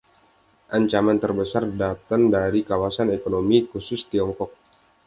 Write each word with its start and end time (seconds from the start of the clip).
Ancaman 0.77 1.17
terbesar 1.23 1.63
datan 1.81 2.21
dari 2.35 2.59
Kawasan 2.69 3.07
Ekonomi 3.17 3.57
Khusus 3.69 4.01
Tiongkok. 4.11 4.49